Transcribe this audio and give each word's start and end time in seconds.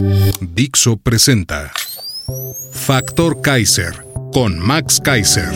Dixo 0.00 0.96
presenta 0.96 1.72
Factor 2.72 3.40
Kaiser 3.40 4.06
con 4.32 4.56
Max 4.56 5.00
Kaiser. 5.02 5.50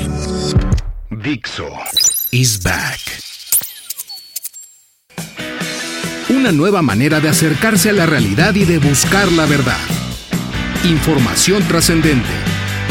Dixo 1.11 1.69
is 2.33 2.61
back. 2.61 2.99
Una 6.31 6.51
nueva 6.51 6.83
manera 6.83 7.21
de 7.21 7.29
acercarse 7.29 7.91
a 7.91 7.93
la 7.93 8.07
realidad 8.07 8.55
y 8.57 8.65
de 8.65 8.79
buscar 8.79 9.31
la 9.31 9.47
verdad. 9.47 9.79
Información 10.85 11.63
trascendente. 11.69 12.35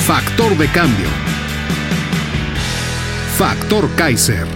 Factor 0.07 0.57
de 0.57 0.67
cambio. 0.71 1.09
Factor 3.37 3.93
Kaiser. 3.95 4.47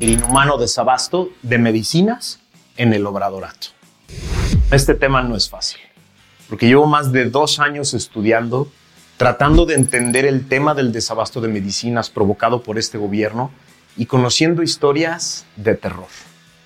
El 0.00 0.10
inhumano 0.10 0.58
desabasto 0.58 1.30
de 1.40 1.56
medicinas 1.56 2.40
en 2.76 2.92
el 2.92 3.06
obradorato. 3.06 3.81
Este 4.72 4.94
tema 4.94 5.20
no 5.20 5.36
es 5.36 5.50
fácil, 5.50 5.82
porque 6.48 6.66
llevo 6.66 6.86
más 6.86 7.12
de 7.12 7.28
dos 7.28 7.58
años 7.58 7.92
estudiando, 7.92 8.72
tratando 9.18 9.66
de 9.66 9.74
entender 9.74 10.24
el 10.24 10.48
tema 10.48 10.72
del 10.72 10.92
desabasto 10.92 11.42
de 11.42 11.48
medicinas 11.48 12.08
provocado 12.08 12.62
por 12.62 12.78
este 12.78 12.96
gobierno 12.96 13.50
y 13.98 14.06
conociendo 14.06 14.62
historias 14.62 15.44
de 15.56 15.74
terror, 15.74 16.08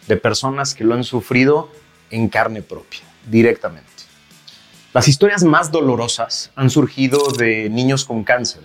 de 0.06 0.16
personas 0.16 0.72
que 0.76 0.84
lo 0.84 0.94
han 0.94 1.02
sufrido 1.02 1.68
en 2.10 2.28
carne 2.28 2.62
propia, 2.62 3.00
directamente. 3.28 3.90
Las 4.94 5.08
historias 5.08 5.42
más 5.42 5.72
dolorosas 5.72 6.52
han 6.54 6.70
surgido 6.70 7.32
de 7.32 7.68
niños 7.70 8.04
con 8.04 8.22
cáncer 8.22 8.62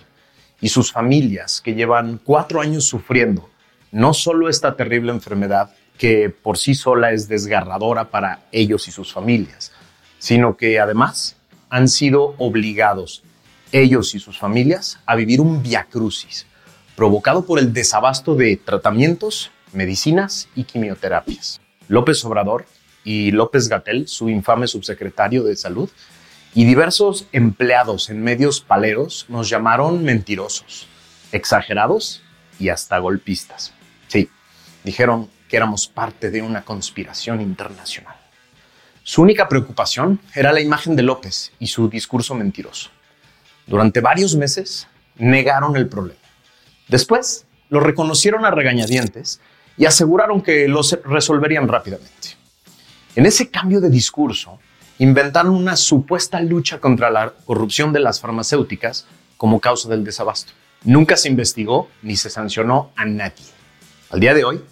y 0.60 0.68
sus 0.68 0.92
familias 0.92 1.60
que 1.60 1.74
llevan 1.74 2.20
cuatro 2.22 2.60
años 2.60 2.84
sufriendo 2.84 3.50
no 3.90 4.14
solo 4.14 4.48
esta 4.48 4.76
terrible 4.76 5.10
enfermedad, 5.10 5.74
que 6.02 6.30
por 6.30 6.58
sí 6.58 6.74
sola 6.74 7.12
es 7.12 7.28
desgarradora 7.28 8.10
para 8.10 8.40
ellos 8.50 8.88
y 8.88 8.90
sus 8.90 9.12
familias, 9.12 9.70
sino 10.18 10.56
que 10.56 10.80
además 10.80 11.36
han 11.70 11.86
sido 11.86 12.34
obligados 12.38 13.22
ellos 13.70 14.16
y 14.16 14.18
sus 14.18 14.36
familias 14.36 14.98
a 15.06 15.14
vivir 15.14 15.40
un 15.40 15.62
viacrucis 15.62 16.44
provocado 16.96 17.46
por 17.46 17.60
el 17.60 17.72
desabasto 17.72 18.34
de 18.34 18.56
tratamientos, 18.56 19.52
medicinas 19.72 20.48
y 20.56 20.64
quimioterapias. 20.64 21.60
López 21.86 22.24
Obrador 22.24 22.66
y 23.04 23.30
López 23.30 23.68
Gatel, 23.68 24.08
su 24.08 24.28
infame 24.28 24.66
subsecretario 24.66 25.44
de 25.44 25.54
Salud, 25.54 25.88
y 26.52 26.64
diversos 26.64 27.28
empleados 27.30 28.10
en 28.10 28.24
medios 28.24 28.60
paleros 28.60 29.26
nos 29.28 29.48
llamaron 29.48 30.02
mentirosos, 30.02 30.88
exagerados 31.30 32.24
y 32.58 32.70
hasta 32.70 32.98
golpistas. 32.98 33.72
Sí, 34.08 34.28
dijeron 34.82 35.30
éramos 35.56 35.86
parte 35.86 36.30
de 36.30 36.42
una 36.42 36.62
conspiración 36.62 37.40
internacional. 37.40 38.16
Su 39.04 39.22
única 39.22 39.48
preocupación 39.48 40.20
era 40.34 40.52
la 40.52 40.60
imagen 40.60 40.94
de 40.94 41.02
López 41.02 41.52
y 41.58 41.66
su 41.66 41.88
discurso 41.88 42.34
mentiroso. 42.34 42.90
Durante 43.66 44.00
varios 44.00 44.36
meses 44.36 44.86
negaron 45.16 45.76
el 45.76 45.88
problema. 45.88 46.20
Después 46.88 47.46
lo 47.68 47.80
reconocieron 47.80 48.44
a 48.44 48.50
regañadientes 48.50 49.40
y 49.76 49.86
aseguraron 49.86 50.42
que 50.42 50.68
lo 50.68 50.82
resolverían 51.04 51.66
rápidamente. 51.66 52.36
En 53.16 53.26
ese 53.26 53.50
cambio 53.50 53.80
de 53.80 53.90
discurso, 53.90 54.58
inventaron 54.98 55.54
una 55.54 55.76
supuesta 55.76 56.40
lucha 56.40 56.78
contra 56.78 57.10
la 57.10 57.32
corrupción 57.44 57.92
de 57.92 58.00
las 58.00 58.20
farmacéuticas 58.20 59.06
como 59.36 59.60
causa 59.60 59.88
del 59.88 60.04
desabasto. 60.04 60.52
Nunca 60.84 61.16
se 61.16 61.28
investigó 61.28 61.88
ni 62.02 62.16
se 62.16 62.30
sancionó 62.30 62.90
a 62.96 63.04
nadie. 63.04 63.44
Al 64.10 64.20
día 64.20 64.34
de 64.34 64.44
hoy, 64.44 64.62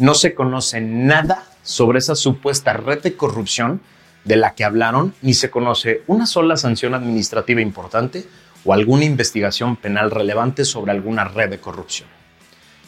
no 0.00 0.14
se 0.14 0.34
conoce 0.34 0.80
nada 0.80 1.44
sobre 1.62 1.98
esa 1.98 2.14
supuesta 2.14 2.72
red 2.72 3.02
de 3.02 3.16
corrupción 3.16 3.80
de 4.24 4.36
la 4.36 4.54
que 4.54 4.64
hablaron, 4.64 5.14
ni 5.22 5.34
se 5.34 5.50
conoce 5.50 6.02
una 6.06 6.26
sola 6.26 6.56
sanción 6.56 6.94
administrativa 6.94 7.60
importante 7.60 8.26
o 8.64 8.72
alguna 8.72 9.04
investigación 9.04 9.76
penal 9.76 10.10
relevante 10.10 10.64
sobre 10.64 10.92
alguna 10.92 11.24
red 11.24 11.50
de 11.50 11.60
corrupción. 11.60 12.08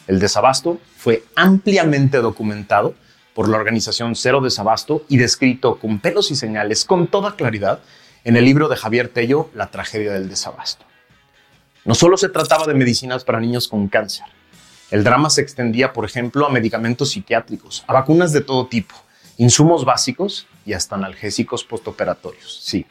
El 0.07 0.19
desabasto 0.19 0.81
fue 0.97 1.25
ampliamente 1.37 2.19
documentado 2.19 2.95
por 3.35 3.49
la 3.49 3.57
organización 3.57 4.15
Cero 4.17 4.41
Desabasto 4.41 5.05
y 5.09 5.17
descrito 5.17 5.79
con 5.79 6.01
pelos 6.01 6.31
y 6.31 6.37
señales 6.37 6.85
con 6.85 7.07
toda 7.07 7.37
claridad 7.37 7.81
en 8.25 8.37
el 8.37 8.45
libro 8.45 8.69
de 8.69 8.77
Javier 8.77 9.09
Tello, 9.09 9.51
La 9.55 9.71
tragedia 9.71 10.13
del 10.13 10.29
desabasto. 10.29 10.85
No 11.85 11.95
solo 11.95 12.17
se 12.17 12.29
trataba 12.29 12.67
de 12.67 12.75
medicinas 12.75 13.25
para 13.25 13.41
niños 13.41 13.69
con 13.69 13.89
cáncer, 13.89 14.27
el 14.93 15.05
drama 15.05 15.31
se 15.31 15.41
extendía, 15.41 15.95
por 15.95 16.05
ejemplo, 16.05 16.47
a 16.47 16.51
medicamentos 16.51 17.13
psiquiátricos, 17.13 17.83
a 17.87 17.95
vacunas 17.95 18.31
de 18.33 18.43
todo 18.43 18.67
tipo, 18.67 18.95
insumos 19.39 19.87
básicos 19.87 20.47
y 20.67 20.75
hasta 20.75 20.97
analgésicos 20.97 21.65
postoperatorios. 21.65 22.61
Sí, 22.63 22.85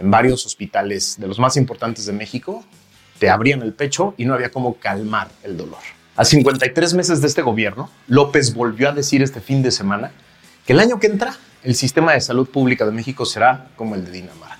en 0.00 0.10
varios 0.10 0.44
hospitales 0.46 1.14
de 1.16 1.28
los 1.28 1.38
más 1.38 1.56
importantes 1.56 2.06
de 2.06 2.12
México 2.12 2.64
te 3.20 3.30
abrían 3.30 3.62
el 3.62 3.72
pecho 3.72 4.14
y 4.16 4.24
no 4.24 4.34
había 4.34 4.50
cómo 4.50 4.74
calmar 4.74 5.30
el 5.44 5.56
dolor. 5.56 5.78
A 6.16 6.24
53 6.24 6.92
meses 6.94 7.20
de 7.20 7.28
este 7.28 7.42
gobierno, 7.42 7.88
López 8.08 8.52
volvió 8.52 8.88
a 8.88 8.92
decir 8.92 9.22
este 9.22 9.40
fin 9.40 9.62
de 9.62 9.70
semana 9.70 10.10
que 10.66 10.72
el 10.72 10.80
año 10.80 10.98
que 10.98 11.06
entra 11.06 11.36
el 11.62 11.76
sistema 11.76 12.14
de 12.14 12.20
salud 12.20 12.48
pública 12.48 12.84
de 12.84 12.90
México 12.90 13.24
será 13.24 13.68
como 13.76 13.94
el 13.94 14.04
de 14.04 14.10
Dinamarca. 14.10 14.53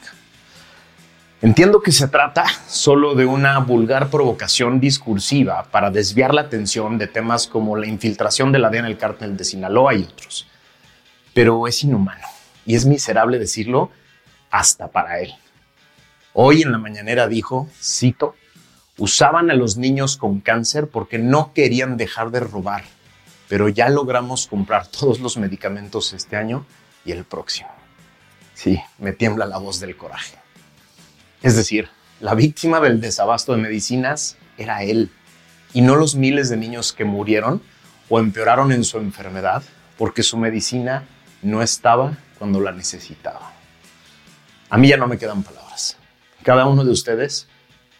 Entiendo 1.44 1.82
que 1.82 1.92
se 1.92 2.08
trata 2.08 2.46
solo 2.66 3.14
de 3.14 3.26
una 3.26 3.58
vulgar 3.58 4.08
provocación 4.08 4.80
discursiva 4.80 5.64
para 5.64 5.90
desviar 5.90 6.32
la 6.32 6.40
atención 6.40 6.96
de 6.96 7.06
temas 7.06 7.46
como 7.46 7.76
la 7.76 7.86
infiltración 7.86 8.50
de 8.50 8.58
la 8.58 8.70
DEA 8.70 8.80
en 8.80 8.86
el 8.86 8.96
cártel 8.96 9.36
de 9.36 9.44
Sinaloa 9.44 9.92
y 9.92 10.04
otros. 10.04 10.46
Pero 11.34 11.68
es 11.68 11.84
inhumano 11.84 12.26
y 12.64 12.76
es 12.76 12.86
miserable 12.86 13.38
decirlo 13.38 13.90
hasta 14.50 14.88
para 14.88 15.20
él. 15.20 15.34
Hoy 16.32 16.62
en 16.62 16.72
la 16.72 16.78
mañanera 16.78 17.28
dijo, 17.28 17.68
cito, 17.78 18.36
usaban 18.96 19.50
a 19.50 19.54
los 19.54 19.76
niños 19.76 20.16
con 20.16 20.40
cáncer 20.40 20.88
porque 20.88 21.18
no 21.18 21.52
querían 21.52 21.98
dejar 21.98 22.30
de 22.30 22.40
robar, 22.40 22.84
pero 23.50 23.68
ya 23.68 23.90
logramos 23.90 24.46
comprar 24.46 24.86
todos 24.86 25.20
los 25.20 25.36
medicamentos 25.36 26.14
este 26.14 26.36
año 26.36 26.64
y 27.04 27.12
el 27.12 27.24
próximo. 27.24 27.68
Sí, 28.54 28.80
me 28.96 29.12
tiembla 29.12 29.44
la 29.44 29.58
voz 29.58 29.78
del 29.78 29.94
coraje. 29.94 30.42
Es 31.44 31.56
decir, 31.56 31.90
la 32.20 32.34
víctima 32.34 32.80
del 32.80 33.02
desabasto 33.02 33.52
de 33.52 33.60
medicinas 33.60 34.38
era 34.56 34.82
él 34.82 35.10
y 35.74 35.82
no 35.82 35.94
los 35.94 36.14
miles 36.14 36.48
de 36.48 36.56
niños 36.56 36.94
que 36.94 37.04
murieron 37.04 37.60
o 38.08 38.18
empeoraron 38.18 38.72
en 38.72 38.82
su 38.82 38.96
enfermedad 38.96 39.62
porque 39.98 40.22
su 40.22 40.38
medicina 40.38 41.06
no 41.42 41.60
estaba 41.60 42.16
cuando 42.38 42.62
la 42.62 42.72
necesitaba. 42.72 43.52
A 44.70 44.78
mí 44.78 44.88
ya 44.88 44.96
no 44.96 45.06
me 45.06 45.18
quedan 45.18 45.42
palabras. 45.42 45.98
Cada 46.42 46.64
uno 46.64 46.82
de 46.82 46.92
ustedes 46.92 47.46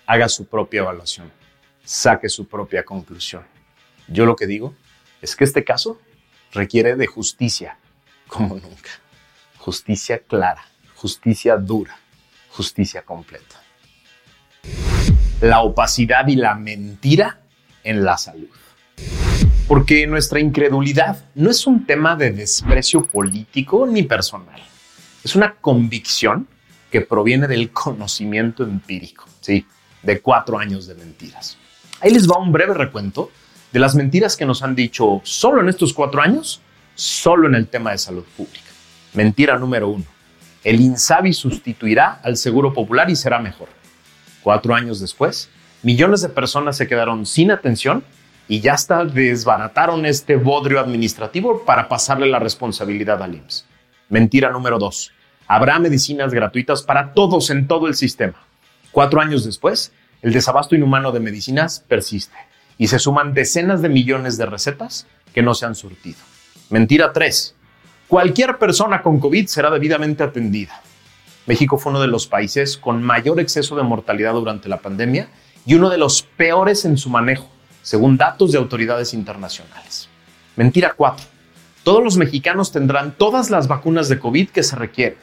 haga 0.07 0.31
su 0.31 0.47
propia 0.47 0.81
evaluación, 0.81 1.31
saque 1.85 2.31
su 2.31 2.49
propia 2.49 2.83
conclusión. 2.83 3.45
Yo 4.09 4.25
lo 4.25 4.37
que 4.37 4.47
digo 4.47 4.75
es 5.21 5.37
que 5.37 5.45
este 5.45 5.65
caso 5.65 6.01
requiere 6.55 6.97
de 6.97 7.07
justicia 7.07 7.77
como 8.27 8.55
nunca. 8.55 8.91
Justicia 9.59 10.19
clara, 10.21 10.65
justicia 10.95 11.59
dura 11.59 11.99
justicia 12.55 13.03
completa. 13.03 13.61
La 15.41 15.63
opacidad 15.63 16.27
y 16.29 16.37
la 16.37 16.55
mentira 16.55 17.41
en 17.83 18.05
la 18.05 18.17
salud. 18.17 18.49
Porque 19.67 20.07
nuestra 20.07 20.39
incredulidad 20.39 21.25
no 21.35 21.51
es 21.51 21.67
un 21.67 21.85
tema 21.85 22.15
de 22.15 22.31
desprecio 22.31 23.07
político 23.07 23.87
ni 23.87 24.05
personal. 24.05 24.63
Es 25.25 25.35
una 25.35 25.55
convicción 25.57 26.47
que 26.93 27.01
proviene 27.01 27.49
del 27.49 27.73
conocimiento 27.73 28.63
empírico, 28.63 29.25
sí, 29.41 29.67
de 30.03 30.21
cuatro 30.21 30.59
años 30.59 30.87
de 30.87 30.95
mentiras. 30.95 31.59
Ahí 32.01 32.13
les 32.13 32.31
va 32.31 32.39
un 32.39 32.53
breve 32.53 32.75
recuento 32.75 33.33
de 33.73 33.81
las 33.81 33.97
mentiras 33.97 34.37
que 34.37 34.47
nos 34.47 34.63
han 34.63 34.77
dicho 34.77 35.21
solo 35.25 35.61
en 35.61 35.69
estos 35.69 35.93
cuatro 35.93 36.23
años, 36.23 36.61
solo 36.95 37.49
en 37.49 37.57
el 37.57 37.67
tema 37.67 37.91
de 37.91 37.99
salud 37.99 38.25
pública. 38.37 38.71
Mentira 39.15 39.59
número 39.59 39.89
uno. 39.89 40.05
El 40.65 40.81
INSABI 40.81 41.35
sustituirá 41.35 42.21
al 42.23 42.39
Seguro 42.39 42.73
Popular 42.73 43.11
y 43.11 43.17
será 43.17 43.39
mejor. 43.39 43.69
Cuatro 44.43 44.75
años 44.75 44.99
después, 44.99 45.51
millones 45.83 46.23
de 46.23 46.31
personas 46.31 46.79
se 46.79 46.89
quedaron 46.89 47.27
sin 47.27 47.51
atención 47.51 48.03
y 48.49 48.61
ya 48.61 48.73
hasta 48.73 49.05
desbarataron 49.05 50.07
este 50.07 50.37
bodrio 50.37 50.81
administrativo 50.81 51.65
para 51.67 51.89
pasarle 51.89 52.29
la 52.29 52.39
responsabilidad 52.39 53.23
al 53.23 53.35
IMSS. 53.35 53.67
Mentira 54.09 54.51
número 54.51 54.79
dos. 54.79 55.13
Habrá 55.47 55.79
medicinas 55.79 56.33
gratuitas 56.33 56.83
para 56.83 57.13
todos 57.13 57.51
en 57.51 57.67
todo 57.67 57.87
el 57.87 57.95
sistema. 57.95 58.43
Cuatro 58.91 59.21
años 59.21 59.45
después, 59.45 59.93
el 60.23 60.33
desabasto 60.33 60.75
inhumano 60.75 61.13
de 61.13 61.21
medicinas 61.21 61.85
persiste 61.87 62.37
y 62.79 62.89
se 62.89 62.99
suman 62.99 63.35
decenas 63.35 63.83
de 63.83 63.91
millones 63.91 64.39
de 64.39 64.47
recetas 64.47 65.07
que 65.35 65.43
no 65.43 65.53
se 65.55 65.67
han 65.67 65.75
surtido. 65.75 66.19
Mentira 66.71 67.13
3. 67.13 67.54
Cualquier 68.09 68.59
persona 68.59 69.01
con 69.01 69.19
COVID 69.19 69.47
será 69.47 69.71
debidamente 69.71 70.23
atendida. 70.23 70.83
México 71.47 71.79
fue 71.79 71.91
uno 71.91 72.01
de 72.01 72.07
los 72.07 72.27
países 72.27 72.77
con 72.77 73.03
mayor 73.03 73.41
exceso 73.41 73.77
de 73.77 73.83
mortalidad 73.83 74.35
durante 74.35 74.69
la 74.69 74.79
pandemia 74.79 75.29
y 75.65 75.75
uno 75.75 75.89
de 75.89 75.97
los 75.97 76.23
peores 76.23 76.85
en 76.85 76.99
su 76.99 77.09
manejo, 77.09 77.49
según 77.83 78.19
datos 78.19 78.53
de 78.53 78.59
autoridades 78.59 79.15
internacionales. 79.15 80.09
Mentira 80.57 80.93
4. 80.95 81.27
Todos 81.83 82.05
los 82.05 82.17
mexicanos 82.17 82.73
tendrán 82.73 83.13
todas 83.13 83.51
las 83.51 83.69
vacunas 83.69 84.09
de 84.09 84.19
COVID 84.19 84.51
que 84.51 84.63
se 84.63 84.77
requieren. 84.77 85.19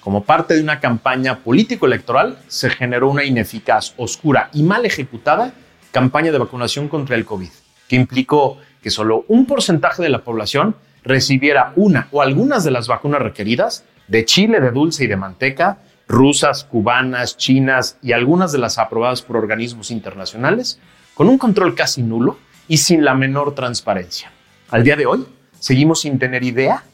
Como 0.00 0.24
parte 0.24 0.54
de 0.54 0.62
una 0.62 0.80
campaña 0.80 1.38
político-electoral, 1.38 2.38
se 2.48 2.68
generó 2.70 3.08
una 3.10 3.24
ineficaz, 3.24 3.94
oscura 3.96 4.50
y 4.52 4.64
mal 4.64 4.84
ejecutada 4.84 5.54
campaña 5.92 6.32
de 6.32 6.38
vacunación 6.38 6.88
contra 6.88 7.14
el 7.14 7.24
COVID, 7.24 7.50
que 7.88 7.96
implicó 7.96 8.58
que 8.82 8.90
solo 8.90 9.24
un 9.28 9.46
porcentaje 9.46 10.02
de 10.02 10.08
la 10.08 10.24
población 10.24 10.74
recibiera 11.04 11.72
una 11.76 12.08
o 12.10 12.22
algunas 12.22 12.64
de 12.64 12.70
las 12.70 12.88
vacunas 12.88 13.22
requeridas 13.22 13.84
de 14.08 14.24
chile 14.24 14.60
de 14.60 14.70
dulce 14.70 15.04
y 15.04 15.06
de 15.06 15.16
manteca, 15.16 15.78
rusas, 16.08 16.64
cubanas, 16.64 17.36
chinas 17.36 17.96
y 18.02 18.12
algunas 18.12 18.52
de 18.52 18.58
las 18.58 18.78
aprobadas 18.78 19.22
por 19.22 19.36
organismos 19.36 19.90
internacionales, 19.90 20.78
con 21.14 21.28
un 21.28 21.38
control 21.38 21.74
casi 21.74 22.02
nulo 22.02 22.38
y 22.68 22.78
sin 22.78 23.04
la 23.04 23.14
menor 23.14 23.54
transparencia. 23.54 24.30
Al 24.70 24.84
día 24.84 24.96
de 24.96 25.06
hoy, 25.06 25.26
seguimos 25.58 26.02
sin 26.02 26.18
tener 26.18 26.44
idea 26.44 26.84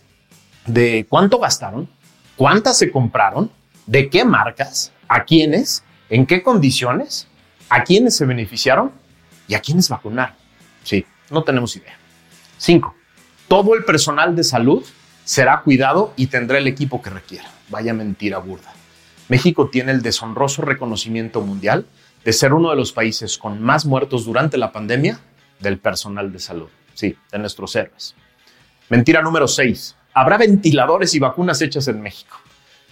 de 0.66 1.06
cuánto 1.08 1.38
gastaron, 1.38 1.88
cuántas 2.37 2.78
se 2.78 2.90
compraron, 2.90 3.50
de 3.87 4.10
qué 4.10 4.25
marcas, 4.25 4.93
a 5.08 5.25
quiénes, 5.25 5.82
en 6.10 6.26
qué 6.26 6.43
condiciones, 6.43 7.26
a 7.69 7.82
quiénes 7.84 8.16
se 8.16 8.26
beneficiaron 8.26 8.93
y 9.46 9.55
a 9.55 9.60
quiénes 9.60 9.88
vacunaron. 9.88 10.37
Sí, 10.84 11.05
no 11.31 11.43
tenemos 11.43 11.75
idea. 11.76 11.96
Cinco, 12.58 12.94
todo 13.49 13.75
el 13.75 13.85
personal 13.85 14.37
de 14.37 14.45
salud 14.45 14.85
será 15.25 15.62
cuidado 15.62 16.12
y 16.17 16.29
tendrá 16.29 16.59
el 16.59 16.67
equipo 16.67 17.03
que 17.03 17.11
requiera. 17.11 17.50
Vaya 17.71 17.93
mentira 17.93 18.39
burda. 18.39 18.73
México 19.29 19.69
tiene 19.69 19.93
el 19.93 20.03
deshonroso 20.03 20.62
reconocimiento 20.62 21.41
mundial 21.41 21.87
de 22.25 22.33
ser 22.33 22.53
uno 22.55 22.71
de 22.71 22.77
los 22.77 22.93
países 22.93 23.37
con 23.39 23.62
más 23.62 23.85
muertos 23.85 24.25
durante 24.25 24.59
la 24.59 24.73
pandemia 24.73 25.21
del 25.61 25.79
personal 25.79 26.33
de 26.33 26.39
salud. 26.39 26.69
Sí, 26.95 27.17
de 27.31 27.39
nuestros 27.39 27.75
héroes. 27.77 28.15
Mentira 28.89 29.23
número 29.23 29.49
6 29.49 29.97
habrá 30.15 30.37
ventiladores 30.37 31.15
y 31.15 31.19
vacunas 31.19 31.61
hechas 31.62 31.89
en 31.89 32.01
México. 32.01 32.37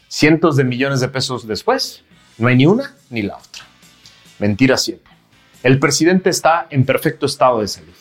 Cientos 0.09 0.57
de 0.57 0.65
millones 0.65 1.01
de 1.01 1.09
pesos 1.09 1.47
después, 1.47 2.05
no 2.39 2.49
hay 2.49 2.57
ni 2.57 2.67
una 2.67 2.95
ni 3.11 3.23
la 3.23 3.37
otra. 3.37 3.65
Mentira 4.39 4.77
7. 4.77 5.03
El 5.63 5.79
presidente 5.81 6.31
está 6.31 6.67
en 6.71 6.85
perfecto 6.85 7.27
estado 7.27 7.61
de 7.61 7.69
salud. 7.69 7.95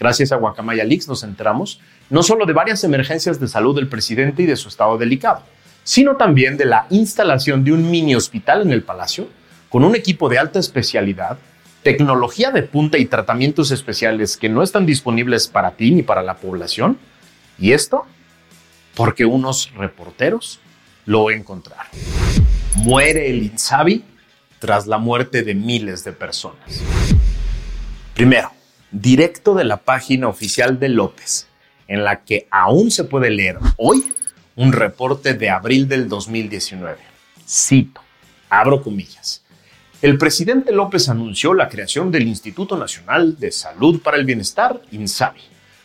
Gracias 0.00 0.32
a 0.32 0.36
Guacamaya 0.36 0.82
Leaks 0.82 1.06
nos 1.08 1.22
enteramos 1.22 1.78
no 2.08 2.22
solo 2.22 2.46
de 2.46 2.54
varias 2.54 2.82
emergencias 2.84 3.38
de 3.38 3.46
salud 3.46 3.76
del 3.76 3.86
presidente 3.86 4.42
y 4.42 4.46
de 4.46 4.56
su 4.56 4.68
estado 4.68 4.96
delicado, 4.96 5.42
sino 5.84 6.16
también 6.16 6.56
de 6.56 6.64
la 6.64 6.86
instalación 6.88 7.64
de 7.64 7.72
un 7.72 7.90
mini 7.90 8.14
hospital 8.14 8.62
en 8.62 8.72
el 8.72 8.82
Palacio 8.82 9.28
con 9.68 9.84
un 9.84 9.94
equipo 9.94 10.30
de 10.30 10.38
alta 10.38 10.58
especialidad, 10.58 11.38
tecnología 11.82 12.50
de 12.50 12.62
punta 12.62 12.96
y 12.96 13.04
tratamientos 13.04 13.70
especiales 13.72 14.38
que 14.38 14.48
no 14.48 14.62
están 14.62 14.86
disponibles 14.86 15.48
para 15.48 15.72
ti 15.72 15.90
ni 15.90 16.02
para 16.02 16.22
la 16.22 16.38
población. 16.38 16.96
Y 17.58 17.72
esto 17.72 18.06
porque 18.94 19.26
unos 19.26 19.70
reporteros 19.74 20.60
lo 21.04 21.30
encontraron. 21.30 21.92
Muere 22.76 23.28
el 23.28 23.42
Insabi 23.42 24.02
tras 24.58 24.86
la 24.86 24.96
muerte 24.96 25.42
de 25.42 25.54
miles 25.54 26.04
de 26.04 26.12
personas. 26.12 26.82
Primero, 28.14 28.50
directo 28.90 29.54
de 29.54 29.64
la 29.64 29.78
página 29.78 30.28
oficial 30.28 30.78
de 30.78 30.88
López, 30.88 31.46
en 31.86 32.04
la 32.04 32.24
que 32.24 32.46
aún 32.50 32.90
se 32.90 33.04
puede 33.04 33.30
leer 33.30 33.58
hoy 33.76 34.12
un 34.56 34.72
reporte 34.72 35.34
de 35.34 35.50
abril 35.50 35.88
del 35.88 36.08
2019. 36.08 36.98
Cito, 37.48 38.00
abro 38.48 38.82
comillas. 38.82 39.42
El 40.02 40.18
presidente 40.18 40.72
López 40.72 41.08
anunció 41.08 41.52
la 41.52 41.68
creación 41.68 42.10
del 42.10 42.26
Instituto 42.26 42.76
Nacional 42.76 43.38
de 43.38 43.52
Salud 43.52 44.00
para 44.00 44.16
el 44.16 44.24
Bienestar, 44.24 44.80
INSABI, 44.90 45.40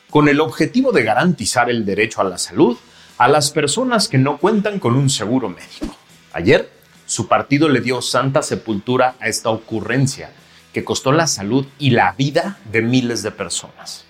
con 0.09 0.29
el 0.29 0.39
objetivo 0.39 0.91
de 0.91 1.03
garantizar 1.03 1.69
el 1.69 1.85
derecho 1.85 2.21
a 2.21 2.23
la 2.23 2.37
salud 2.37 2.77
a 3.17 3.27
las 3.27 3.51
personas 3.51 4.07
que 4.07 4.17
no 4.17 4.37
cuentan 4.37 4.79
con 4.79 4.95
un 4.95 5.09
seguro 5.09 5.49
médico. 5.49 5.95
Ayer, 6.33 6.69
su 7.05 7.27
partido 7.27 7.69
le 7.69 7.81
dio 7.81 8.01
santa 8.01 8.41
sepultura 8.41 9.15
a 9.19 9.27
esta 9.27 9.49
ocurrencia 9.49 10.31
que 10.75 10.83
costó 10.83 11.13
la 11.13 11.25
salud 11.25 11.65
y 11.79 11.91
la 11.91 12.11
vida 12.11 12.59
de 12.69 12.81
miles 12.81 13.23
de 13.23 13.31
personas. 13.31 14.03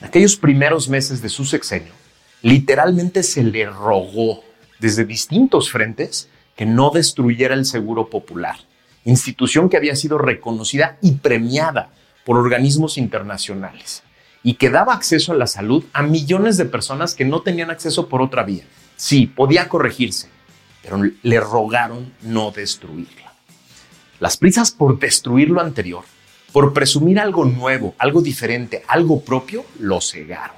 En 0.00 0.06
aquellos 0.06 0.36
primeros 0.36 0.88
meses 0.88 1.20
de 1.20 1.28
su 1.28 1.44
sexenio, 1.44 1.92
literalmente 2.40 3.22
se 3.22 3.44
le 3.44 3.66
rogó 3.66 4.42
desde 4.78 5.04
distintos 5.04 5.70
frentes 5.70 6.30
que 6.56 6.64
no 6.64 6.88
destruyera 6.88 7.52
el 7.52 7.66
seguro 7.66 8.08
popular, 8.08 8.56
institución 9.04 9.68
que 9.68 9.76
había 9.76 9.94
sido 9.94 10.16
reconocida 10.16 10.96
y 11.02 11.16
premiada 11.16 11.90
por 12.24 12.38
organismos 12.38 12.96
internacionales 12.96 14.02
y 14.42 14.54
que 14.54 14.70
daba 14.70 14.94
acceso 14.94 15.32
a 15.32 15.36
la 15.36 15.46
salud 15.46 15.84
a 15.92 16.02
millones 16.02 16.56
de 16.56 16.64
personas 16.64 17.14
que 17.14 17.26
no 17.26 17.42
tenían 17.42 17.70
acceso 17.70 18.08
por 18.08 18.22
otra 18.22 18.42
vía. 18.42 18.64
Sí, 18.96 19.26
podía 19.26 19.68
corregirse, 19.68 20.30
pero 20.82 20.98
le 21.22 21.40
rogaron 21.40 22.14
no 22.22 22.52
destruirla. 22.52 23.29
Las 24.20 24.36
prisas 24.36 24.70
por 24.70 24.98
destruir 24.98 25.48
lo 25.48 25.62
anterior, 25.62 26.04
por 26.52 26.74
presumir 26.74 27.18
algo 27.18 27.46
nuevo, 27.46 27.94
algo 27.98 28.20
diferente, 28.20 28.84
algo 28.86 29.22
propio, 29.22 29.64
lo 29.78 30.02
cegaron. 30.02 30.56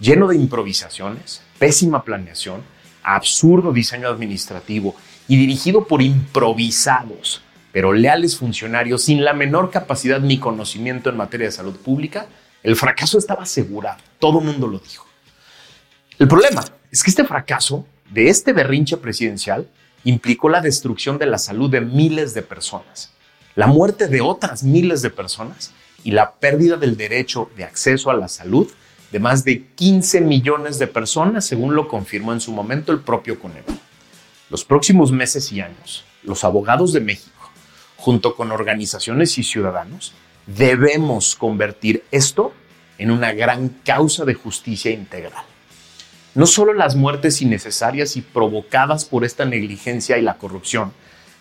Lleno 0.00 0.28
de 0.28 0.36
improvisaciones, 0.36 1.40
pésima 1.58 2.04
planeación, 2.04 2.60
absurdo 3.02 3.72
diseño 3.72 4.08
administrativo 4.08 4.94
y 5.28 5.38
dirigido 5.38 5.86
por 5.86 6.02
improvisados, 6.02 7.42
pero 7.72 7.94
leales 7.94 8.36
funcionarios 8.36 9.02
sin 9.04 9.24
la 9.24 9.32
menor 9.32 9.70
capacidad 9.70 10.20
ni 10.20 10.38
conocimiento 10.38 11.08
en 11.08 11.16
materia 11.16 11.46
de 11.46 11.52
salud 11.52 11.76
pública, 11.76 12.26
el 12.62 12.76
fracaso 12.76 13.16
estaba 13.16 13.44
asegurado, 13.44 14.02
todo 14.18 14.40
el 14.40 14.44
mundo 14.44 14.66
lo 14.66 14.78
dijo. 14.78 15.06
El 16.18 16.28
problema 16.28 16.62
es 16.90 17.02
que 17.02 17.10
este 17.10 17.24
fracaso 17.24 17.86
de 18.10 18.28
este 18.28 18.52
berrinche 18.52 18.98
presidencial 18.98 19.68
implicó 20.04 20.48
la 20.48 20.60
destrucción 20.60 21.18
de 21.18 21.26
la 21.26 21.38
salud 21.38 21.70
de 21.70 21.80
miles 21.80 22.34
de 22.34 22.42
personas, 22.42 23.10
la 23.54 23.66
muerte 23.66 24.08
de 24.08 24.20
otras 24.20 24.62
miles 24.62 25.02
de 25.02 25.10
personas 25.10 25.72
y 26.04 26.10
la 26.10 26.32
pérdida 26.32 26.76
del 26.76 26.96
derecho 26.96 27.50
de 27.56 27.64
acceso 27.64 28.10
a 28.10 28.14
la 28.14 28.28
salud 28.28 28.70
de 29.10 29.18
más 29.20 29.44
de 29.44 29.66
15 29.74 30.20
millones 30.20 30.78
de 30.78 30.86
personas, 30.86 31.44
según 31.46 31.74
lo 31.74 31.88
confirmó 31.88 32.32
en 32.32 32.40
su 32.40 32.52
momento 32.52 32.92
el 32.92 33.00
propio 33.00 33.38
Coneval. 33.38 33.78
Los 34.50 34.64
próximos 34.64 35.12
meses 35.12 35.50
y 35.52 35.60
años, 35.60 36.04
los 36.22 36.44
abogados 36.44 36.92
de 36.92 37.00
México, 37.00 37.30
junto 37.96 38.34
con 38.34 38.52
organizaciones 38.52 39.38
y 39.38 39.44
ciudadanos, 39.44 40.12
debemos 40.46 41.36
convertir 41.36 42.04
esto 42.10 42.52
en 42.98 43.10
una 43.10 43.32
gran 43.32 43.68
causa 43.68 44.24
de 44.24 44.34
justicia 44.34 44.90
integral. 44.90 45.44
No 46.34 46.46
solo 46.46 46.74
las 46.74 46.96
muertes 46.96 47.40
innecesarias 47.42 48.16
y 48.16 48.20
provocadas 48.20 49.04
por 49.04 49.24
esta 49.24 49.44
negligencia 49.44 50.18
y 50.18 50.22
la 50.22 50.36
corrupción, 50.36 50.92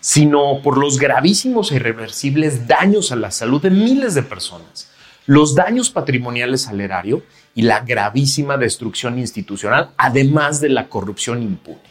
sino 0.02 0.62
por 0.62 0.78
los 0.78 1.00
gravísimos 1.00 1.72
e 1.72 1.78
irreversibles 1.78 2.68
daños 2.68 3.12
a 3.12 3.16
la 3.16 3.32
salud 3.32 3.60
de 3.60 3.72
miles 3.72 4.14
de 4.14 4.22
personas, 4.22 4.92
los 5.26 5.56
daños 5.56 5.90
patrimoniales 5.90 6.68
al 6.68 6.80
erario 6.80 7.24
y 7.56 7.64
la 7.64 7.80
gravísima 7.80 8.58
destrucción 8.58 9.18
institucional, 9.18 9.92
además 9.98 10.62
de 10.62 10.70
la 10.70 10.90
corrupción 10.90 11.42
impune. 11.42 11.82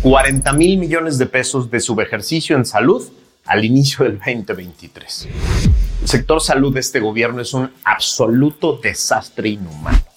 40 0.00 0.52
mil 0.54 0.78
millones 0.78 1.18
de 1.18 1.26
pesos 1.26 1.70
de 1.70 1.80
subejercicio 1.80 2.56
en 2.56 2.64
salud 2.64 3.06
al 3.44 3.64
inicio 3.66 4.04
del 4.04 4.18
2023. 4.18 5.28
El 6.02 6.08
sector 6.08 6.40
salud 6.40 6.72
de 6.72 6.80
este 6.80 7.00
gobierno 7.00 7.42
es 7.42 7.52
un 7.52 7.70
absoluto 7.84 8.78
desastre 8.82 9.50
inhumano. 9.50 10.13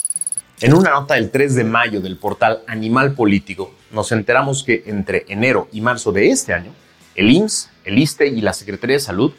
En 0.59 0.73
una 0.73 0.89
nota 0.89 1.13
del 1.13 1.29
3 1.29 1.53
de 1.53 1.63
mayo 1.63 2.01
del 2.01 2.17
portal 2.17 2.63
Animal 2.65 3.13
Político, 3.13 3.75
nos 3.91 4.11
enteramos 4.11 4.63
que 4.63 4.85
entre 4.87 5.23
enero 5.27 5.67
y 5.71 5.81
marzo 5.81 6.11
de 6.11 6.31
este 6.31 6.51
año, 6.51 6.71
el 7.13 7.29
IMSS, 7.29 7.69
el 7.83 7.99
ISTE 7.99 8.27
y 8.29 8.41
la 8.41 8.53
Secretaría 8.53 8.95
de 8.95 9.01
Salud 9.01 9.33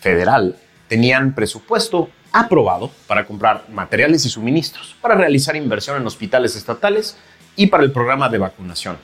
Federal 0.00 0.56
tenían 0.86 1.34
presupuesto 1.34 2.10
aprobado 2.32 2.90
para 3.06 3.24
comprar 3.24 3.64
materiales 3.70 4.26
y 4.26 4.28
suministros, 4.28 4.94
para 5.00 5.14
realizar 5.14 5.56
inversión 5.56 5.96
en 5.96 6.06
hospitales 6.06 6.54
estatales 6.54 7.16
y 7.56 7.68
para 7.68 7.82
el 7.82 7.90
programa 7.90 8.28
de 8.28 8.36
vacunación. 8.36 8.98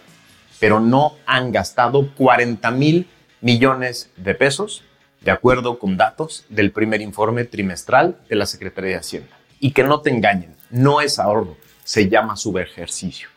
Pero 0.60 0.80
no 0.80 1.14
han 1.24 1.50
gastado 1.50 2.10
40 2.14 2.70
mil 2.72 3.08
millones 3.40 4.10
de 4.18 4.34
pesos 4.34 4.84
de 5.22 5.30
acuerdo 5.30 5.78
con 5.78 5.96
datos 5.96 6.44
del 6.50 6.72
primer 6.72 7.00
informe 7.00 7.46
trimestral 7.46 8.18
de 8.28 8.36
la 8.36 8.44
Secretaría 8.44 8.90
de 8.90 8.98
Hacienda. 8.98 9.38
Y 9.60 9.70
que 9.70 9.82
no 9.82 10.02
te 10.02 10.10
engañen, 10.10 10.53
no 10.70 11.00
es 11.00 11.18
ahorro, 11.18 11.56
se 11.84 12.08
llama 12.08 12.36
subejercicio. 12.36 13.28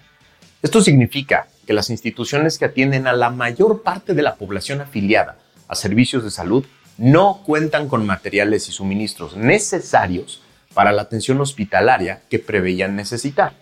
Esto 0.61 0.81
significa 0.81 1.47
que 1.65 1.73
las 1.73 1.89
instituciones 1.89 2.57
que 2.57 2.65
atienden 2.65 3.07
a 3.07 3.13
la 3.13 3.29
mayor 3.29 3.83
parte 3.83 4.13
de 4.13 4.21
la 4.21 4.35
población 4.35 4.81
afiliada 4.81 5.37
a 5.67 5.75
servicios 5.75 6.23
de 6.23 6.31
salud 6.31 6.65
no 6.97 7.41
cuentan 7.45 7.87
con 7.87 8.05
materiales 8.05 8.67
y 8.69 8.71
suministros 8.71 9.35
necesarios 9.35 10.41
para 10.73 10.91
la 10.91 11.03
atención 11.03 11.39
hospitalaria 11.41 12.21
que 12.29 12.39
preveían 12.39 12.95
necesitar 12.95 13.53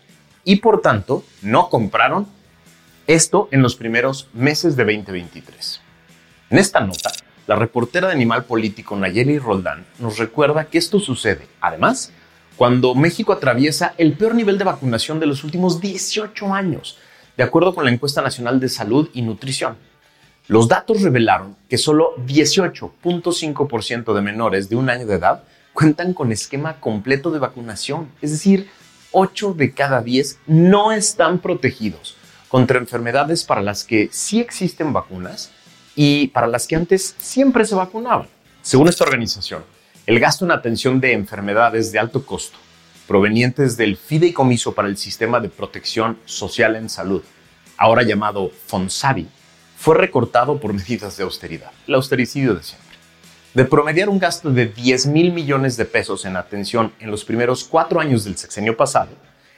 y 0.45 0.57
por 0.57 0.81
tanto 0.81 1.25
no 1.41 1.69
compraron 1.69 2.27
esto 3.07 3.49
en 3.51 3.61
los 3.61 3.75
primeros 3.75 4.29
meses 4.33 4.75
de 4.75 4.83
2023. 4.83 5.81
En 6.51 6.57
esta 6.57 6.79
nota, 6.79 7.11
la 7.47 7.55
reportera 7.55 8.07
de 8.07 8.13
Animal 8.13 8.45
Político 8.45 8.95
Nayeli 8.95 9.37
Roldán 9.39 9.85
nos 9.99 10.17
recuerda 10.17 10.65
que 10.65 10.77
esto 10.77 10.99
sucede, 10.99 11.47
además, 11.59 12.11
cuando 12.57 12.95
México 12.95 13.33
atraviesa 13.33 13.93
el 13.97 14.13
peor 14.13 14.35
nivel 14.35 14.57
de 14.57 14.63
vacunación 14.63 15.19
de 15.19 15.25
los 15.25 15.43
últimos 15.43 15.81
18 15.81 16.53
años, 16.53 16.97
de 17.35 17.43
acuerdo 17.43 17.75
con 17.75 17.85
la 17.85 17.91
encuesta 17.91 18.21
nacional 18.21 18.59
de 18.59 18.69
salud 18.69 19.09
y 19.13 19.21
nutrición. 19.21 19.77
Los 20.47 20.67
datos 20.67 21.01
revelaron 21.01 21.55
que 21.69 21.77
solo 21.77 22.15
18.5% 22.25 24.13
de 24.13 24.21
menores 24.21 24.69
de 24.69 24.75
un 24.75 24.89
año 24.89 25.05
de 25.05 25.15
edad 25.15 25.43
cuentan 25.73 26.13
con 26.13 26.31
esquema 26.31 26.79
completo 26.79 27.31
de 27.31 27.39
vacunación, 27.39 28.09
es 28.21 28.31
decir, 28.31 28.69
8 29.11 29.53
de 29.53 29.73
cada 29.73 30.01
10 30.01 30.39
no 30.47 30.91
están 30.91 31.39
protegidos 31.39 32.15
contra 32.47 32.77
enfermedades 32.77 33.43
para 33.43 33.61
las 33.61 33.83
que 33.83 34.09
sí 34.11 34.39
existen 34.39 34.93
vacunas 34.93 35.51
y 35.95 36.27
para 36.27 36.47
las 36.47 36.67
que 36.67 36.75
antes 36.75 37.15
siempre 37.17 37.65
se 37.65 37.75
vacunaban. 37.75 38.27
Según 38.61 38.87
esta 38.87 39.03
organización, 39.03 39.63
el 40.07 40.19
gasto 40.19 40.45
en 40.45 40.51
atención 40.51 40.99
de 41.01 41.13
enfermedades 41.13 41.91
de 41.91 41.99
alto 41.99 42.25
costo 42.25 42.57
provenientes 43.07 43.77
del 43.77 43.97
Fideicomiso 43.97 44.73
para 44.73 44.87
el 44.87 44.97
Sistema 44.97 45.39
de 45.39 45.49
Protección 45.49 46.17
Social 46.25 46.75
en 46.75 46.89
Salud, 46.89 47.23
ahora 47.77 48.03
llamado 48.03 48.51
FONSAVI, 48.67 49.27
fue 49.77 49.95
recortado 49.95 50.59
por 50.59 50.73
medidas 50.75 51.17
de 51.17 51.23
austeridad, 51.23 51.71
el 51.87 51.95
austericidio 51.95 52.55
de 52.55 52.63
siempre. 52.63 52.97
De 53.53 53.65
promediar 53.65 54.09
un 54.09 54.19
gasto 54.19 54.51
de 54.51 54.67
10 54.67 55.07
mil 55.07 55.31
millones 55.31 55.77
de 55.77 55.85
pesos 55.85 56.25
en 56.25 56.35
atención 56.35 56.93
en 56.99 57.09
los 57.09 57.23
primeros 57.23 57.63
cuatro 57.63 57.99
años 57.99 58.23
del 58.25 58.37
sexenio 58.37 58.75
pasado, 58.75 59.11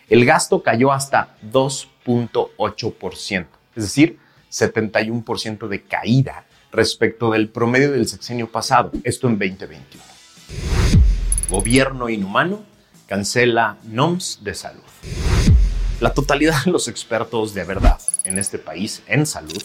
el 0.09 0.25
gasto 0.25 0.61
cayó 0.61 0.91
hasta 0.91 1.35
2.8%, 1.51 3.45
es 3.75 3.83
decir, 3.83 4.19
71% 4.51 5.67
de 5.67 5.81
caída 5.83 6.45
respecto 6.71 7.31
del 7.31 7.49
promedio 7.49 7.91
del 7.91 8.07
sexenio 8.07 8.49
pasado, 8.49 8.91
esto 9.03 9.27
en 9.27 9.39
2021. 9.39 10.16
Gobierno 11.49 12.09
inhumano 12.09 12.61
cancela 13.07 13.77
NOMS 13.85 14.39
de 14.43 14.53
salud. 14.53 14.83
La 16.01 16.13
totalidad 16.13 16.65
de 16.65 16.71
los 16.71 16.89
expertos 16.89 17.53
de 17.53 17.63
verdad 17.63 18.01
en 18.25 18.37
este 18.37 18.57
país 18.57 19.01
en 19.07 19.25
salud 19.25 19.63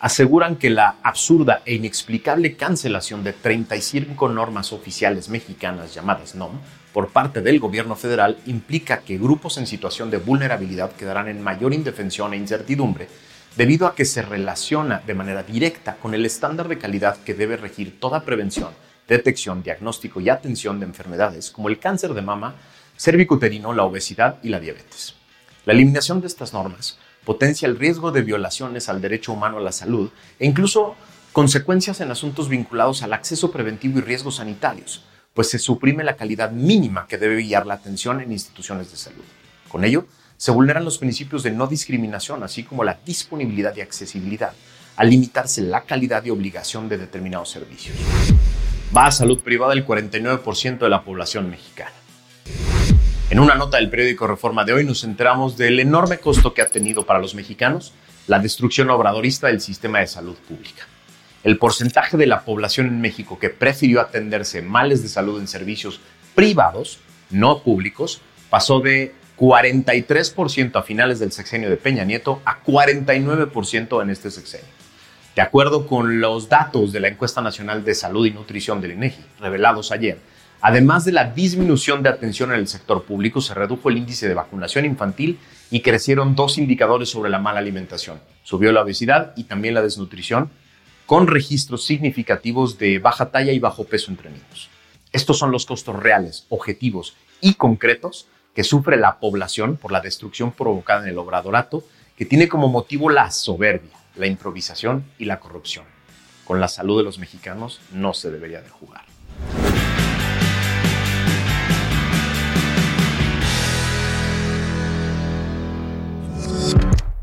aseguran 0.00 0.56
que 0.56 0.70
la 0.70 0.96
absurda 1.02 1.60
e 1.66 1.74
inexplicable 1.74 2.56
cancelación 2.56 3.22
de 3.22 3.34
35 3.34 4.30
normas 4.30 4.72
oficiales 4.72 5.28
mexicanas 5.28 5.94
llamadas 5.94 6.34
NOM 6.34 6.52
por 6.94 7.10
parte 7.10 7.42
del 7.42 7.60
gobierno 7.60 7.96
federal 7.96 8.38
implica 8.46 9.00
que 9.00 9.18
grupos 9.18 9.58
en 9.58 9.66
situación 9.66 10.10
de 10.10 10.16
vulnerabilidad 10.16 10.92
quedarán 10.92 11.28
en 11.28 11.42
mayor 11.42 11.74
indefensión 11.74 12.32
e 12.32 12.38
incertidumbre 12.38 13.08
debido 13.56 13.86
a 13.86 13.94
que 13.94 14.06
se 14.06 14.22
relaciona 14.22 15.02
de 15.06 15.12
manera 15.12 15.42
directa 15.42 15.96
con 15.96 16.14
el 16.14 16.24
estándar 16.24 16.66
de 16.66 16.78
calidad 16.78 17.18
que 17.24 17.34
debe 17.34 17.58
regir 17.58 18.00
toda 18.00 18.24
prevención, 18.24 18.70
detección, 19.08 19.62
diagnóstico 19.62 20.20
y 20.20 20.28
atención 20.28 20.80
de 20.80 20.86
enfermedades 20.86 21.50
como 21.50 21.68
el 21.68 21.78
cáncer 21.78 22.14
de 22.14 22.22
mama, 22.22 22.54
cervicuterino, 22.96 23.72
la 23.72 23.84
obesidad 23.84 24.38
y 24.42 24.48
la 24.48 24.60
diabetes. 24.60 25.14
La 25.66 25.72
eliminación 25.72 26.20
de 26.20 26.26
estas 26.26 26.52
normas 26.52 26.98
potencia 27.24 27.66
el 27.66 27.78
riesgo 27.78 28.12
de 28.12 28.22
violaciones 28.22 28.88
al 28.88 29.00
derecho 29.00 29.32
humano 29.32 29.58
a 29.58 29.62
la 29.62 29.72
salud 29.72 30.10
e 30.38 30.46
incluso 30.46 30.94
consecuencias 31.32 32.00
en 32.00 32.10
asuntos 32.10 32.48
vinculados 32.48 33.02
al 33.02 33.12
acceso 33.12 33.50
preventivo 33.50 33.98
y 33.98 34.02
riesgos 34.02 34.36
sanitarios, 34.36 35.04
pues 35.32 35.50
se 35.50 35.58
suprime 35.58 36.04
la 36.04 36.16
calidad 36.16 36.52
mínima 36.52 37.06
que 37.08 37.18
debe 37.18 37.42
guiar 37.42 37.66
la 37.66 37.74
atención 37.74 38.20
en 38.20 38.30
instituciones 38.30 38.90
de 38.90 38.96
salud. 38.96 39.24
Con 39.68 39.84
ello, 39.84 40.06
se 40.36 40.52
vulneran 40.52 40.84
los 40.84 40.98
principios 40.98 41.42
de 41.42 41.50
no 41.50 41.66
discriminación, 41.66 42.42
así 42.42 42.62
como 42.62 42.84
la 42.84 43.00
disponibilidad 43.04 43.74
y 43.76 43.80
accesibilidad, 43.80 44.52
al 44.96 45.10
limitarse 45.10 45.62
la 45.62 45.82
calidad 45.82 46.24
y 46.24 46.30
obligación 46.30 46.88
de 46.88 46.98
determinados 46.98 47.50
servicios. 47.50 47.96
Va 48.96 49.06
a 49.06 49.10
salud 49.10 49.40
privada 49.40 49.72
el 49.72 49.84
49% 49.84 50.78
de 50.78 50.88
la 50.88 51.02
población 51.02 51.50
mexicana. 51.50 51.90
En 53.28 53.40
una 53.40 53.56
nota 53.56 53.78
del 53.78 53.90
periódico 53.90 54.28
Reforma 54.28 54.64
de 54.64 54.72
hoy 54.72 54.84
nos 54.84 55.02
enteramos 55.02 55.56
del 55.56 55.80
enorme 55.80 56.18
costo 56.18 56.54
que 56.54 56.62
ha 56.62 56.68
tenido 56.68 57.04
para 57.04 57.18
los 57.18 57.34
mexicanos 57.34 57.92
la 58.28 58.38
destrucción 58.38 58.90
obradorista 58.90 59.48
del 59.48 59.60
sistema 59.60 59.98
de 59.98 60.06
salud 60.06 60.36
pública. 60.46 60.84
El 61.42 61.58
porcentaje 61.58 62.16
de 62.16 62.28
la 62.28 62.42
población 62.42 62.86
en 62.86 63.00
México 63.00 63.36
que 63.40 63.50
prefirió 63.50 64.00
atenderse 64.00 64.62
males 64.62 65.02
de 65.02 65.08
salud 65.08 65.40
en 65.40 65.48
servicios 65.48 66.00
privados, 66.36 67.00
no 67.30 67.62
públicos, 67.62 68.20
pasó 68.48 68.78
de 68.78 69.12
43% 69.36 70.76
a 70.76 70.82
finales 70.82 71.18
del 71.18 71.32
sexenio 71.32 71.68
de 71.68 71.76
Peña 71.78 72.04
Nieto 72.04 72.40
a 72.44 72.62
49% 72.62 74.02
en 74.02 74.10
este 74.10 74.30
sexenio. 74.30 74.73
De 75.34 75.42
acuerdo 75.42 75.86
con 75.86 76.20
los 76.20 76.48
datos 76.48 76.92
de 76.92 77.00
la 77.00 77.08
Encuesta 77.08 77.40
Nacional 77.40 77.84
de 77.84 77.94
Salud 77.94 78.26
y 78.26 78.30
Nutrición 78.30 78.80
del 78.80 78.92
INEGI, 78.92 79.24
revelados 79.40 79.90
ayer, 79.92 80.18
Además 80.66 81.04
de 81.04 81.12
la 81.12 81.24
disminución 81.26 82.02
de 82.02 82.08
atención 82.08 82.50
en 82.50 82.58
el 82.58 82.68
sector 82.68 83.04
público, 83.04 83.42
se 83.42 83.52
redujo 83.52 83.90
el 83.90 83.98
índice 83.98 84.26
de 84.28 84.32
vacunación 84.32 84.86
infantil 84.86 85.38
y 85.70 85.80
crecieron 85.80 86.34
dos 86.34 86.56
indicadores 86.56 87.10
sobre 87.10 87.28
la 87.28 87.38
mala 87.38 87.58
alimentación. 87.58 88.18
Subió 88.44 88.72
la 88.72 88.80
obesidad 88.80 89.34
y 89.36 89.44
también 89.44 89.74
la 89.74 89.82
desnutrición, 89.82 90.50
con 91.04 91.26
registros 91.26 91.84
significativos 91.84 92.78
de 92.78 92.98
baja 92.98 93.30
talla 93.30 93.52
y 93.52 93.58
bajo 93.58 93.84
peso 93.84 94.10
entre 94.10 94.30
niños. 94.30 94.70
Estos 95.12 95.38
son 95.38 95.50
los 95.50 95.66
costos 95.66 95.96
reales, 95.96 96.46
objetivos 96.48 97.14
y 97.42 97.56
concretos 97.56 98.26
que 98.54 98.64
sufre 98.64 98.96
la 98.96 99.18
población 99.18 99.76
por 99.76 99.92
la 99.92 100.00
destrucción 100.00 100.50
provocada 100.50 101.02
en 101.02 101.10
el 101.10 101.18
obradorato, 101.18 101.84
que 102.16 102.24
tiene 102.24 102.48
como 102.48 102.68
motivo 102.68 103.10
la 103.10 103.30
soberbia, 103.30 103.98
la 104.16 104.26
improvisación 104.26 105.04
y 105.18 105.24
la 105.24 105.40
corrupción. 105.40 105.84
Con 106.44 106.60
la 106.60 106.68
salud 106.68 106.98
de 106.98 107.04
los 107.04 107.18
mexicanos 107.18 107.80
no 107.92 108.12
se 108.14 108.30
debería 108.30 108.60
de 108.60 108.68
jugar. 108.68 109.04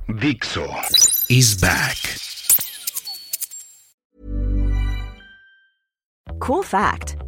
Dixo 0.07 0.67
is 1.29 1.59
back. 1.59 1.97
Cool 6.39 6.63
fact 6.63 7.10